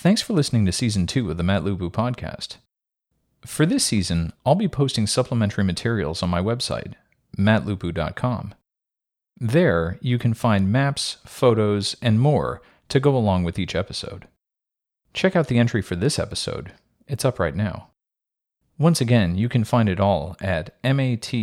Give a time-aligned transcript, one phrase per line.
[0.00, 2.56] Thanks for listening to season two of the Matt Lupu podcast.
[3.44, 6.94] For this season, I'll be posting supplementary materials on my website,
[7.36, 8.54] mattlupu.com.
[9.38, 14.26] There, you can find maps, photos, and more to go along with each episode.
[15.12, 16.72] Check out the entry for this episode,
[17.06, 17.88] it's up right now.
[18.78, 21.36] Once again, you can find it all at mattlupu.com.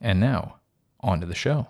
[0.00, 0.56] And now,
[0.98, 1.68] on to the show.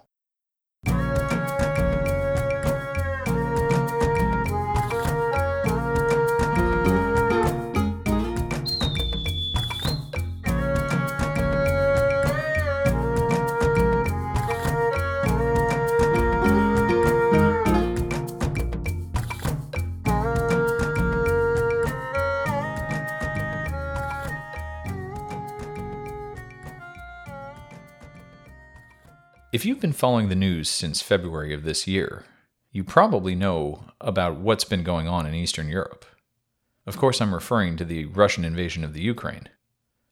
[29.57, 32.27] If you've been following the news since February of this year,
[32.73, 36.05] you probably know about what's been going on in Eastern Europe.
[36.85, 39.49] Of course, I'm referring to the Russian invasion of the Ukraine.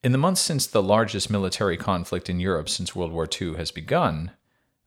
[0.02, 3.70] In the months since the largest military conflict in Europe since World War II has
[3.70, 4.30] begun,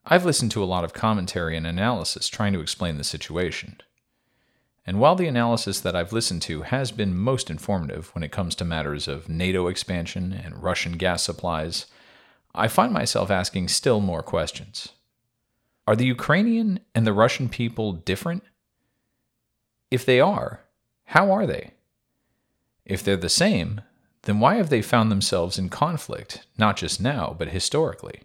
[0.07, 3.79] I've listened to a lot of commentary and analysis trying to explain the situation.
[4.87, 8.55] And while the analysis that I've listened to has been most informative when it comes
[8.55, 11.85] to matters of NATO expansion and Russian gas supplies,
[12.53, 14.89] I find myself asking still more questions.
[15.85, 18.43] Are the Ukrainian and the Russian people different?
[19.89, 20.61] If they are,
[21.05, 21.71] how are they?
[22.85, 23.81] If they're the same,
[24.23, 28.21] then why have they found themselves in conflict, not just now, but historically?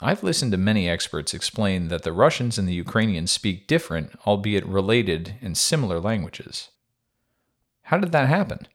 [0.00, 4.66] I've listened to many experts explain that the Russians and the Ukrainians speak different, albeit
[4.66, 6.70] related and similar languages.
[7.82, 8.66] How did that happen?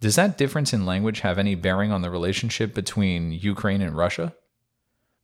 [0.00, 4.34] Does that difference in language have any bearing on the relationship between Ukraine and Russia?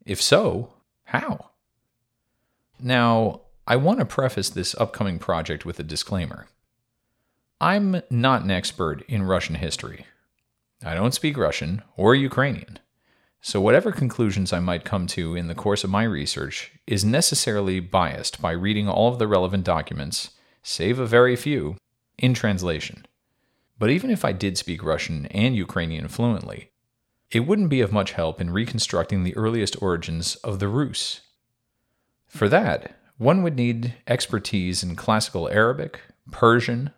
[0.07, 0.73] If so,
[1.05, 1.51] how?
[2.81, 6.49] Now, I want to preface this upcoming project with a disclaimer.
[7.61, 10.07] I'm not an expert in Russian history.
[10.85, 12.81] I don't speak Russian or Ukrainian.
[13.41, 17.79] So, whatever conclusions I might come to in the course of my research is necessarily
[17.79, 20.31] biased by reading all of the relevant documents,
[20.63, 21.77] save a very few,
[22.19, 23.05] in translation.
[23.83, 26.71] But even if I did speak Russian and Ukrainian fluently,
[27.33, 31.23] it wouldn't be of much help in reconstructing the earliest origins of the Rus.
[32.29, 35.99] For that, one would need expertise in classical Arabic,
[36.31, 36.93] Persian,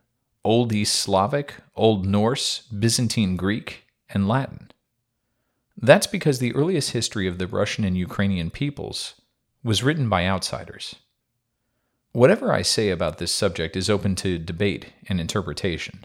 [0.44, 4.70] Old East Slavic, Old Norse, Byzantine Greek, and Latin.
[5.78, 9.22] That's because the earliest history of the Russian and Ukrainian peoples
[9.62, 10.96] was written by outsiders.
[12.12, 16.04] Whatever I say about this subject is open to debate and interpretation.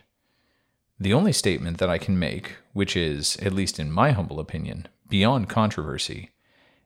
[1.00, 4.88] The only statement that I can make, which is, at least in my humble opinion,
[5.08, 6.32] beyond controversy,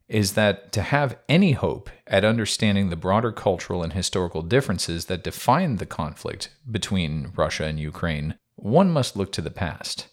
[0.07, 5.23] is that to have any hope at understanding the broader cultural and historical differences that
[5.23, 10.07] define the conflict between Russia and Ukraine, one must look to the past.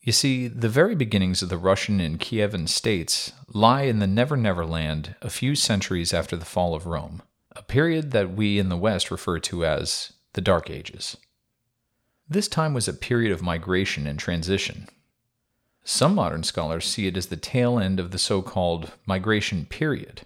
[0.00, 4.36] You see, the very beginnings of the Russian and Kievan states lie in the Never
[4.36, 7.22] Never Land a few centuries after the fall of Rome,
[7.54, 11.16] a period that we in the West refer to as the Dark Ages.
[12.28, 14.88] This time was a period of migration and transition.
[15.84, 20.22] Some modern scholars see it as the tail end of the so called migration period,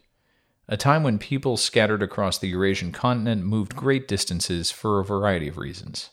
[0.67, 5.49] a time when people scattered across the Eurasian continent moved great distances for a variety
[5.49, 6.09] of reasons.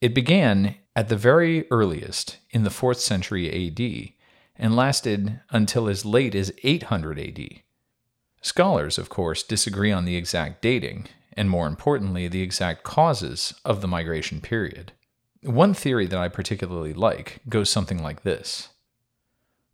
[0.00, 4.12] It began, at the very earliest, in the 4th century AD
[4.54, 7.62] and lasted until as late as 800 AD.
[8.42, 13.80] Scholars, of course, disagree on the exact dating, and more importantly, the exact causes of
[13.80, 14.90] the migration period.
[15.42, 18.70] One theory that I particularly like goes something like this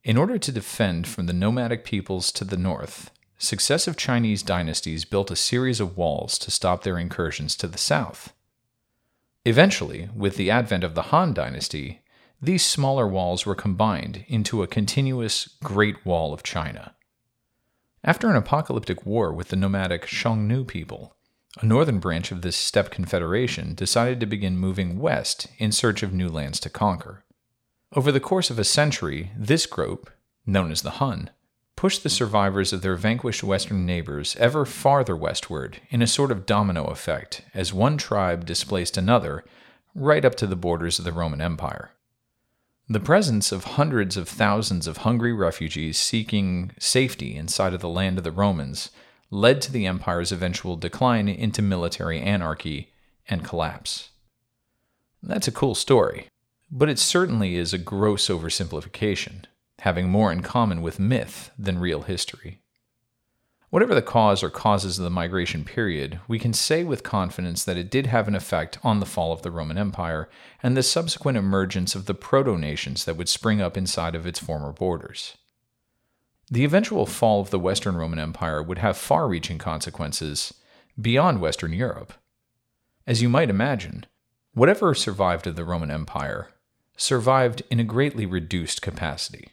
[0.05, 5.31] In order to defend from the nomadic peoples to the north, successive Chinese dynasties built
[5.31, 8.35] a series of walls to stop their incursions to the south.
[9.47, 12.03] Eventually, with the advent of the Han Dynasty,
[12.43, 16.95] these smaller walls were combined into a continuous Great Wall of China.
[18.03, 21.17] After an apocalyptic war with the nomadic Xiongnu people,
[21.61, 26.13] a northern branch of this steppe confederation decided to begin moving west in search of
[26.13, 27.25] new lands to conquer.
[27.93, 30.11] Over the course of a century, this group,
[30.45, 31.31] known as the Hun,
[31.77, 36.47] pushed the survivors of their vanquished western neighbors ever farther westward in a sort of
[36.47, 39.45] domino effect as one tribe displaced another
[39.95, 41.93] right up to the borders of the Roman Empire.
[42.89, 48.19] The presence of hundreds of thousands of hungry refugees seeking safety inside of the land
[48.19, 48.91] of the Romans
[49.35, 52.93] led to the empire's eventual decline into military anarchy
[53.29, 54.11] and collapse.
[55.23, 56.29] That's a cool story,
[56.71, 59.47] but it certainly is a gross oversimplification,
[59.81, 62.61] having more in common with myth than real history.
[63.71, 67.77] Whatever the cause or causes of the migration period, we can say with confidence that
[67.77, 70.29] it did have an effect on the fall of the Roman Empire
[70.63, 74.39] and the subsequent emergence of the proto nations that would spring up inside of its
[74.39, 75.37] former borders.
[76.51, 80.55] The eventual fall of the Western Roman Empire would have far reaching consequences
[81.01, 82.13] beyond Western Europe.
[83.07, 84.07] As you might imagine,
[84.53, 86.51] whatever survived of the Roman Empire
[86.97, 89.49] survived in a greatly reduced capacity.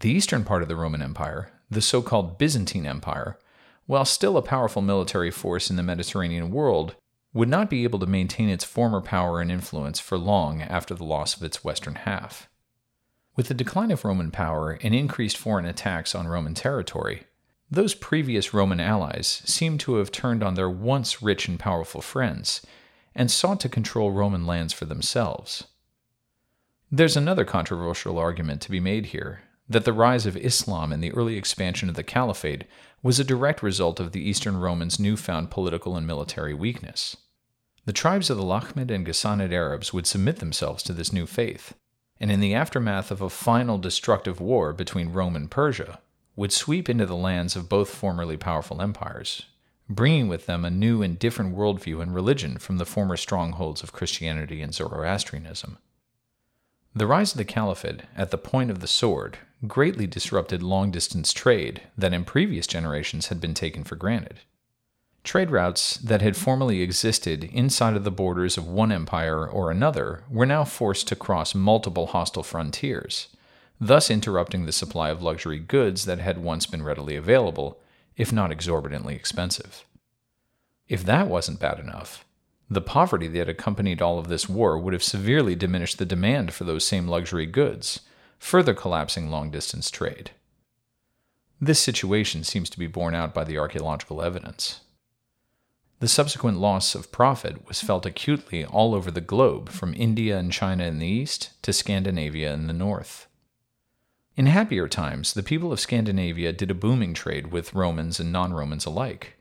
[0.00, 3.38] The eastern part of the Roman Empire, the so called Byzantine Empire,
[3.86, 6.94] while still a powerful military force in the Mediterranean world,
[7.32, 11.04] would not be able to maintain its former power and influence for long after the
[11.04, 12.47] loss of its western half.
[13.38, 17.22] With the decline of Roman power and increased foreign attacks on Roman territory,
[17.70, 22.66] those previous Roman allies seem to have turned on their once rich and powerful friends
[23.14, 25.68] and sought to control Roman lands for themselves.
[26.90, 31.12] There's another controversial argument to be made here that the rise of Islam and the
[31.12, 32.64] early expansion of the Caliphate
[33.04, 37.16] was a direct result of the Eastern Romans' newfound political and military weakness.
[37.84, 41.74] The tribes of the Lakhmid and Ghassanid Arabs would submit themselves to this new faith,
[42.20, 46.00] and in the aftermath of a final destructive war between Rome and Persia,
[46.36, 49.46] would sweep into the lands of both formerly powerful empires,
[49.88, 53.92] bringing with them a new and different worldview and religion from the former strongholds of
[53.92, 55.78] Christianity and Zoroastrianism.
[56.94, 61.32] The rise of the Caliphate at the point of the sword greatly disrupted long distance
[61.32, 64.40] trade that in previous generations had been taken for granted.
[65.28, 70.24] Trade routes that had formerly existed inside of the borders of one empire or another
[70.30, 73.28] were now forced to cross multiple hostile frontiers,
[73.78, 77.78] thus interrupting the supply of luxury goods that had once been readily available,
[78.16, 79.84] if not exorbitantly expensive.
[80.88, 82.24] If that wasn't bad enough,
[82.70, 86.64] the poverty that accompanied all of this war would have severely diminished the demand for
[86.64, 88.00] those same luxury goods,
[88.38, 90.30] further collapsing long distance trade.
[91.60, 94.80] This situation seems to be borne out by the archaeological evidence.
[96.00, 100.52] The subsequent loss of profit was felt acutely all over the globe, from India and
[100.52, 103.26] China in the east to Scandinavia in the north.
[104.36, 108.52] In happier times, the people of Scandinavia did a booming trade with Romans and non
[108.52, 109.34] Romans alike.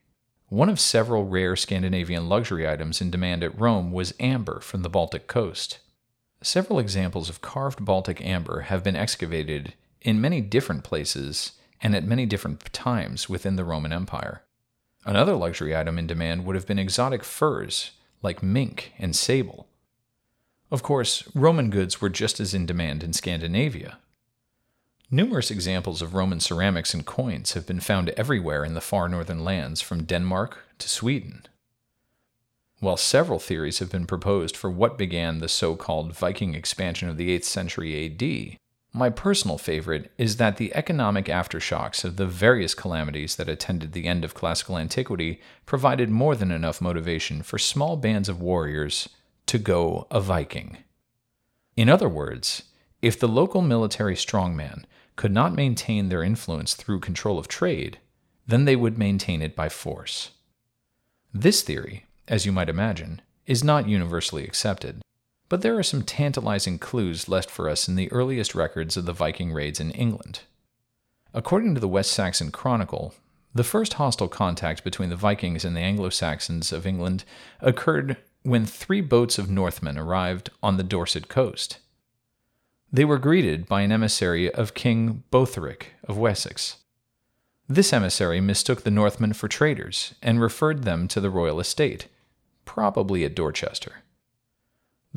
[0.50, 4.90] One of several rare Scandinavian luxury items in demand at Rome was amber from the
[4.90, 5.78] Baltic coast.
[6.42, 11.52] Several examples of carved Baltic amber have been excavated in many different places
[11.84, 14.42] and at many different times within the Roman Empire.
[15.08, 19.66] Another luxury item in demand would have been exotic furs like mink and sable.
[20.70, 24.00] Of course, Roman goods were just as in demand in Scandinavia.
[25.10, 29.46] Numerous examples of Roman ceramics and coins have been found everywhere in the far northern
[29.46, 31.46] lands from Denmark to Sweden.
[32.82, 37.16] While several theories have been proposed for what began the so called Viking expansion of
[37.16, 38.58] the 8th century AD,
[38.98, 44.08] my personal favorite is that the economic aftershocks of the various calamities that attended the
[44.08, 49.08] end of classical antiquity provided more than enough motivation for small bands of warriors
[49.46, 50.78] to go a Viking.
[51.76, 52.64] In other words,
[53.02, 54.84] if the local military strongman
[55.16, 58.00] could not maintain their influence through control of trade,
[58.48, 60.32] then they would maintain it by force.
[61.34, 65.02] This theory, as you might imagine, is not universally accepted,
[65.50, 69.14] but there are some tantalizing clues left for us in the earliest records of the
[69.14, 70.42] Viking raids in England.
[71.34, 73.14] According to the West Saxon Chronicle,
[73.54, 77.24] the first hostile contact between the Vikings and the Anglo Saxons of England
[77.60, 81.80] occurred when three boats of Northmen arrived on the Dorset coast.
[82.92, 86.78] They were greeted by an emissary of King Beorhtric of Wessex.
[87.68, 92.08] This emissary mistook the Northmen for traders and referred them to the royal estate,
[92.64, 94.04] probably at Dorchester.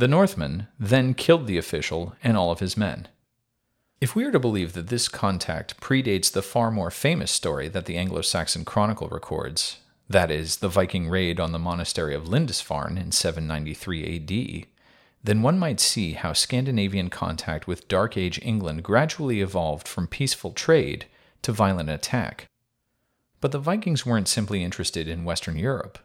[0.00, 3.07] The Northmen then killed the official and all of his men.
[4.00, 7.85] If we are to believe that this contact predates the far more famous story that
[7.85, 9.76] the Anglo Saxon Chronicle records,
[10.09, 14.66] that is, the Viking raid on the monastery of Lindisfarne in 793 AD,
[15.23, 20.52] then one might see how Scandinavian contact with Dark Age England gradually evolved from peaceful
[20.52, 21.04] trade
[21.42, 22.47] to violent attack.
[23.42, 25.99] But the Vikings weren't simply interested in Western Europe.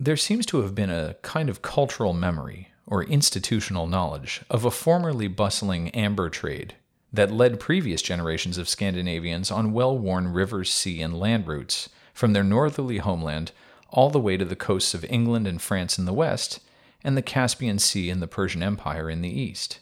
[0.00, 4.70] There seems to have been a kind of cultural memory, or institutional knowledge, of a
[4.70, 6.74] formerly bustling amber trade
[7.12, 12.32] that led previous generations of Scandinavians on well worn river, sea, and land routes from
[12.32, 13.52] their northerly homeland
[13.90, 16.60] all the way to the coasts of England and France in the west,
[17.04, 19.80] and the Caspian Sea and the Persian Empire in the east.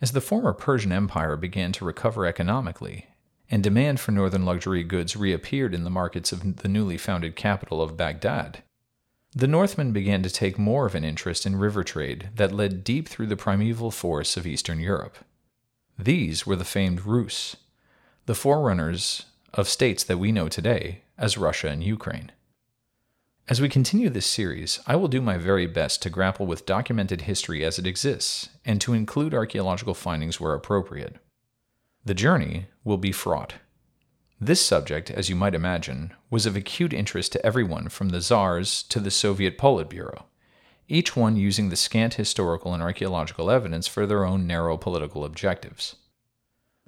[0.00, 3.08] As the former Persian Empire began to recover economically,
[3.50, 7.82] and demand for northern luxury goods reappeared in the markets of the newly founded capital
[7.82, 8.62] of Baghdad,
[9.34, 13.08] the Northmen began to take more of an interest in river trade that led deep
[13.08, 15.16] through the primeval forests of Eastern Europe.
[15.98, 17.56] These were the famed Rus,
[18.26, 22.30] the forerunners of states that we know today as Russia and Ukraine.
[23.48, 27.22] As we continue this series, I will do my very best to grapple with documented
[27.22, 31.16] history as it exists and to include archaeological findings where appropriate.
[32.04, 33.54] The journey will be fraught.
[34.44, 38.82] This subject, as you might imagine, was of acute interest to everyone from the Tsars
[38.88, 40.24] to the Soviet Politburo,
[40.88, 45.94] each one using the scant historical and archaeological evidence for their own narrow political objectives.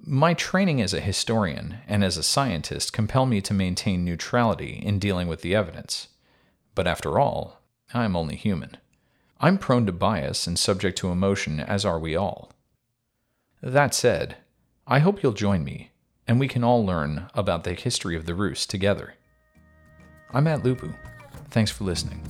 [0.04, 4.99] My training as a historian and as a scientist compel me to maintain neutrality in
[4.99, 6.08] dealing with the evidence.
[6.75, 7.61] But after all,
[7.94, 8.78] I am only human.
[9.38, 12.50] I'm prone to bias and subject to emotion, as are we all.
[13.62, 14.38] That said,
[14.88, 15.92] I hope you'll join me,
[16.26, 19.14] and we can all learn about the history of the Rus together.
[20.33, 20.95] I'm Matt Lupu.
[21.50, 22.21] Thanks for listening.